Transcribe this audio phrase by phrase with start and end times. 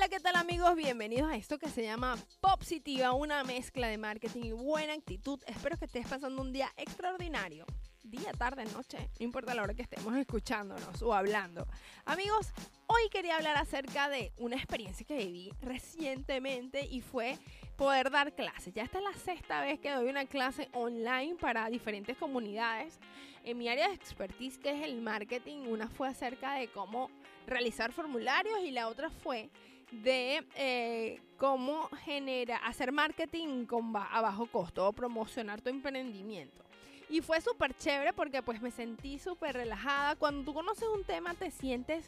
[0.00, 0.74] Hola, ¿qué tal amigos?
[0.76, 5.38] Bienvenidos a esto que se llama Positiva, una mezcla de marketing y buena actitud.
[5.46, 7.66] Espero que estés pasando un día extraordinario.
[8.02, 11.66] Día, tarde, noche, no importa la hora que estemos escuchándonos o hablando.
[12.06, 12.50] Amigos,
[12.86, 17.36] hoy quería hablar acerca de una experiencia que viví recientemente y fue
[17.76, 18.72] poder dar clases.
[18.72, 22.98] Ya esta es la sexta vez que doy una clase online para diferentes comunidades.
[23.44, 27.10] En mi área de expertise, que es el marketing, una fue acerca de cómo
[27.46, 29.50] realizar formularios y la otra fue
[29.90, 36.64] de eh, cómo genera, hacer marketing con a bajo costo o promocionar tu emprendimiento.
[37.08, 40.14] Y fue súper chévere porque pues me sentí súper relajada.
[40.16, 42.06] Cuando tú conoces un tema te sientes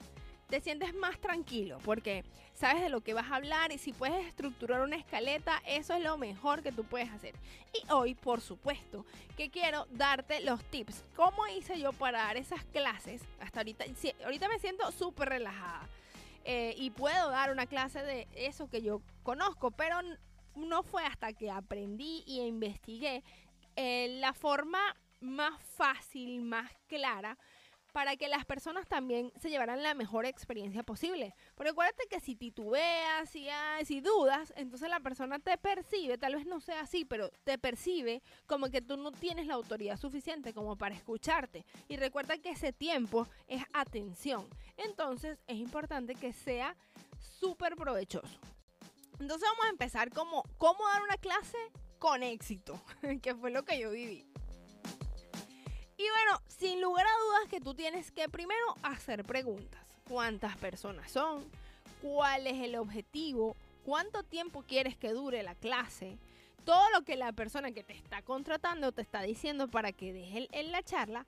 [0.53, 4.27] te sientes más tranquilo porque sabes de lo que vas a hablar y si puedes
[4.27, 7.35] estructurar una escaleta, eso es lo mejor que tú puedes hacer.
[7.73, 11.05] Y hoy, por supuesto, que quiero darte los tips.
[11.17, 13.23] ¿Cómo hice yo para dar esas clases?
[13.41, 13.87] Hasta ahorita,
[14.25, 15.89] ahorita me siento súper relajada.
[16.45, 19.97] Eh, y puedo dar una clase de eso que yo conozco, pero
[20.57, 23.23] no fue hasta que aprendí y investigué
[23.77, 24.81] eh, la forma
[25.21, 27.39] más fácil, más clara
[27.93, 31.35] para que las personas también se llevaran la mejor experiencia posible.
[31.55, 33.47] Porque acuérdate que si titubeas, si,
[33.85, 38.23] si dudas, entonces la persona te percibe, tal vez no sea así, pero te percibe
[38.47, 41.65] como que tú no tienes la autoridad suficiente como para escucharte.
[41.89, 44.49] Y recuerda que ese tiempo es atención.
[44.77, 46.77] Entonces es importante que sea
[47.19, 48.39] súper provechoso.
[49.21, 51.59] Entonces vamos a empezar como cómo dar una clase
[51.99, 52.83] con éxito,
[53.23, 54.32] que fue lo que yo viví.
[56.03, 59.81] Y bueno, sin lugar a dudas que tú tienes que primero hacer preguntas.
[60.09, 61.45] ¿Cuántas personas son?
[62.03, 63.55] ¿Cuál es el objetivo?
[63.85, 66.19] ¿Cuánto tiempo quieres que dure la clase?
[66.65, 70.49] Todo lo que la persona que te está contratando te está diciendo para que deje
[70.51, 71.25] en la charla,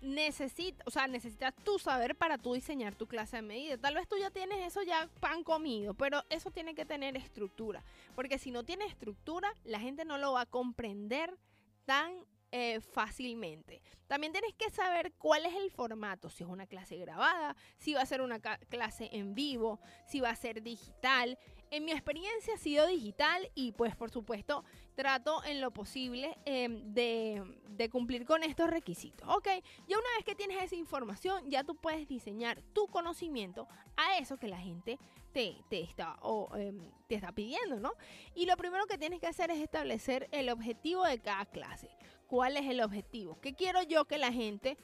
[0.00, 3.76] necesita, o sea, necesitas tú saber para tú diseñar tu clase de medida.
[3.76, 7.84] Tal vez tú ya tienes eso ya pan comido, pero eso tiene que tener estructura,
[8.14, 11.36] porque si no tiene estructura, la gente no lo va a comprender
[11.84, 13.80] tan eh, fácilmente.
[14.08, 18.02] También tienes que saber cuál es el formato, si es una clase grabada, si va
[18.02, 21.38] a ser una clase en vivo, si va a ser digital.
[21.70, 24.64] En mi experiencia ha sido digital y pues por supuesto
[24.96, 29.28] trato en lo posible em, de, cumplir con estos requisitos.
[29.28, 29.46] Ok,
[29.86, 34.36] ya una vez que tienes esa información, ya tú puedes diseñar tu conocimiento a eso
[34.36, 34.98] que la gente
[35.32, 36.18] te, está,
[36.56, 37.92] em, te está pidiendo, ¿no?
[38.34, 41.88] Y lo primero que tienes que hacer es establecer el objetivo de cada clase.
[42.30, 43.40] ¿Cuál es el objetivo?
[43.40, 44.78] ¿Qué quiero yo que la gente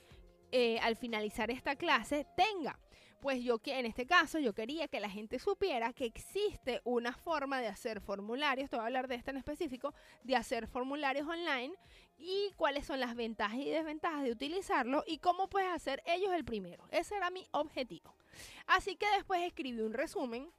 [0.50, 2.76] eh, al finalizar esta clase tenga?
[3.20, 7.12] Pues yo que en este caso yo quería que la gente supiera que existe una
[7.12, 11.28] forma de hacer formularios, te voy a hablar de esta en específico, de hacer formularios
[11.28, 11.72] online
[12.18, 16.44] y cuáles son las ventajas y desventajas de utilizarlo y cómo puedes hacer ellos el
[16.44, 16.88] primero.
[16.90, 18.12] Ese era mi objetivo.
[18.66, 20.50] Así que después escribí un resumen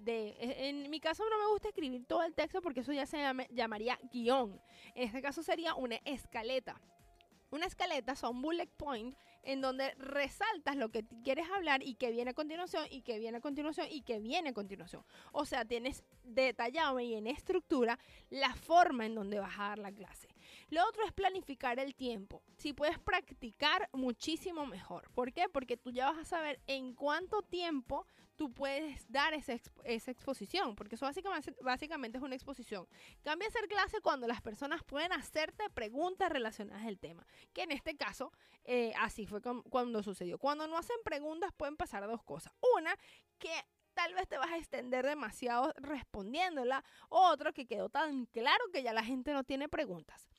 [0.00, 0.36] de,
[0.68, 3.18] en mi caso no me gusta escribir todo el texto porque eso ya se
[3.50, 4.60] llamaría guion.
[4.94, 6.80] En este caso sería una escaleta.
[7.50, 12.30] Una escaleta son bullet point en donde resaltas lo que quieres hablar y que viene
[12.30, 15.04] a continuación y que viene a continuación y que viene a continuación.
[15.32, 17.98] O sea, tienes detallado y en estructura
[18.28, 20.28] la forma en donde vas a dar la clase.
[20.70, 22.42] Lo otro es planificar el tiempo.
[22.56, 25.10] Si puedes practicar, muchísimo mejor.
[25.12, 25.48] ¿Por qué?
[25.48, 30.94] Porque tú ya vas a saber en cuánto tiempo tú puedes dar esa, exposición, porque
[30.94, 31.06] eso
[31.60, 32.88] básicamente, es una exposición.
[33.22, 37.72] Cambia a ser clase cuando las personas pueden hacerte preguntas relacionadas al tema, que en
[37.72, 38.32] este caso
[38.64, 40.38] eh, así fue cuando sucedió.
[40.38, 42.54] Cuando no hacen preguntas pueden pasar dos cosas.
[42.78, 42.96] Una,
[43.38, 43.52] que
[43.92, 46.82] tal vez te vas a extender demasiado respondiéndola.
[47.10, 50.29] Otro, que quedó tan claro que ya la gente no tiene preguntas.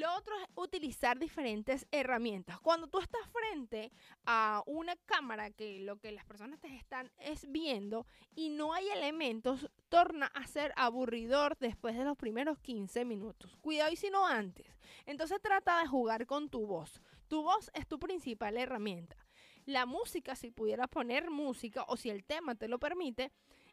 [0.00, 2.58] Lo otro es utilizar diferentes herramientas.
[2.60, 3.92] Cuando tú estás frente
[4.24, 8.88] a una cámara que lo que las personas te están es viendo y no hay
[8.88, 13.58] elementos, torna a ser aburridor después de los primeros 15 minutos.
[13.58, 14.78] Cuidado y si no antes.
[15.04, 17.02] Entonces trata de jugar con tu voz.
[17.28, 19.18] Tu voz es tu principal herramienta.
[19.66, 23.32] La música, si pudieras poner música o si el tema te lo permite,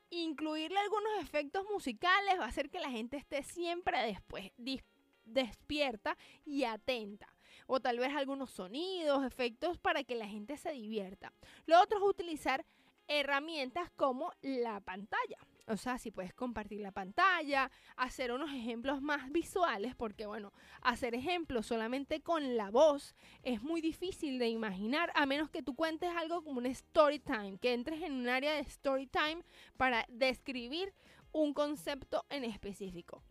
[0.10, 4.97] incluirle algunos efectos musicales va a hacer que la gente esté siempre después dispuesta
[5.28, 7.34] despierta y atenta.
[7.66, 11.34] O tal vez algunos sonidos, efectos para que la gente se divierta.
[11.66, 12.66] Lo otro es utilizar
[13.08, 15.38] herramientas como la pantalla.
[15.70, 21.14] O sea, si puedes compartir la pantalla, hacer unos ejemplos más visuales, porque bueno, hacer
[21.14, 26.10] ejemplos solamente con la voz es muy difícil de imaginar, a menos que tú cuentes
[26.16, 29.44] algo como un story time, que entres en un área de story time
[29.76, 30.94] para describir
[31.34, 33.22] un concepto en específico.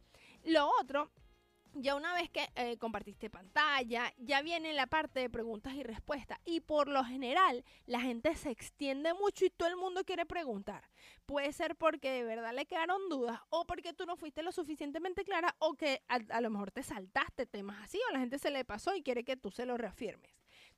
[0.45, 1.11] Lo otro
[1.79, 6.39] ya una vez que eh, compartiste pantalla, ya viene la parte de preguntas y respuestas.
[6.45, 10.89] Y por lo general, la gente se extiende mucho y todo el mundo quiere preguntar.
[11.27, 15.25] Puede ser porque de verdad le quedaron dudas o porque tú no fuiste lo suficientemente
[15.25, 18.65] clara o que a, lo mejor te saltaste temas así o la gente se le
[18.65, 20.31] pasó y quiere que tú se lo reafirmes.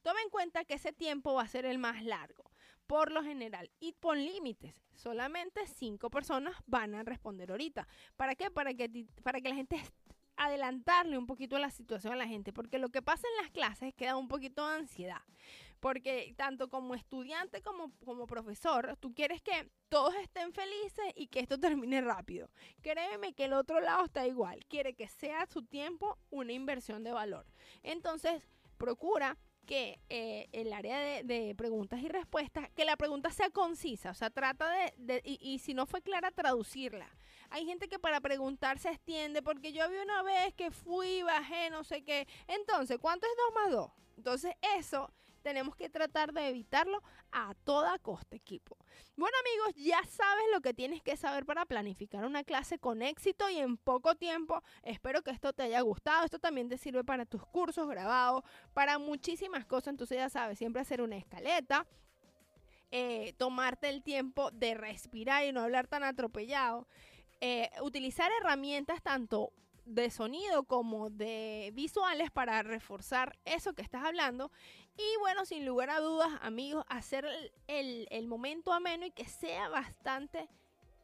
[0.02, 2.50] Toma en cuenta que ese tiempo va a ser el más largo,
[2.86, 4.74] por lo general, y pon límites.
[4.94, 7.86] Solamente cinco personas van a responder ahorita.
[8.16, 8.50] ¿Para qué?
[8.50, 9.76] Para que, para que la gente
[10.38, 13.88] adelantarle un poquito la situación a la gente, porque lo que pasa en las clases
[13.88, 15.22] es que da un poquito de ansiedad,
[15.80, 21.40] porque tanto como estudiante como como profesor, tú quieres que todos estén felices y que
[21.40, 22.48] esto termine rápido.
[22.82, 27.12] Créeme que el otro lado está igual, quiere que sea su tiempo una inversión de
[27.12, 27.46] valor.
[27.82, 28.42] Entonces,
[28.78, 29.36] procura
[29.68, 34.30] que eh, el área de, preguntas y respuestas, que la pregunta sea concisa, o sea,
[34.30, 34.66] trata
[34.96, 37.06] de, y, y, si no fue clara, traducirla.
[37.50, 41.68] Hay gente que para preguntar se extiende, porque yo vi una vez que fui, bajé,
[41.68, 42.26] no sé qué.
[42.46, 43.90] Entonces, ¿cuánto es 2 más 2?
[44.16, 45.12] Entonces, eso
[45.48, 47.02] tenemos que tratar de evitarlo
[47.32, 48.76] a toda costa, equipo.
[49.16, 53.48] Bueno amigos, ya sabes lo que tienes que saber para planificar una clase con éxito
[53.48, 54.62] y en poco tiempo.
[54.82, 56.26] Espero que esto te haya gustado.
[56.26, 59.88] Esto también te sirve para tus cursos grabados, para muchísimas cosas.
[59.88, 61.86] Entonces ya sabes, siempre hacer una escaleta.
[62.90, 66.86] Eh, tomarte el tiempo de respirar y no hablar tan atropellado.
[67.40, 69.54] Eh, utilizar herramientas tanto
[69.88, 74.50] de sonido como de visuales para reforzar eso que estás hablando.
[74.96, 77.26] Y bueno, sin lugar a dudas, amigos, hacer
[77.68, 80.48] el, el, momento ameno y que sea bastante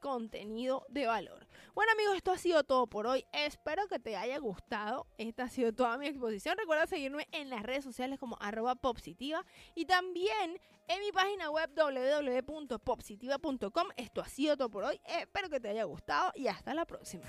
[0.00, 1.46] contenido de valor.
[1.74, 3.24] Bueno amigos, esto ha sido todo por hoy.
[3.32, 5.06] Espero que te haya gustado.
[5.16, 6.58] Esta ha sido toda mi exposición.
[6.58, 11.70] Recuerda seguirme en las redes sociales como arroba popsitiva y también en mi página web
[11.74, 13.88] www.popsitiva.com.
[13.96, 15.00] Esto ha sido todo por hoy.
[15.06, 17.24] Espero que te haya gustado y hasta la próxima.